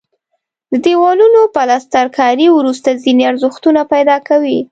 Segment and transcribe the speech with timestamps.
[0.71, 4.57] د دیوالونو پلستر کاري وروسته ځینې ارزښتونه پیدا کوي.